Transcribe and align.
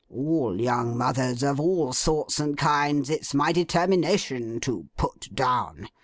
All 0.09 0.59
young 0.59 0.97
mothers, 0.97 1.43
of 1.43 1.59
all 1.59 1.93
sorts 1.93 2.39
and 2.39 2.57
kinds, 2.57 3.07
it's 3.07 3.35
my 3.35 3.51
determination 3.51 4.59
to 4.61 4.89
Put 4.97 5.29
Down. 5.35 5.89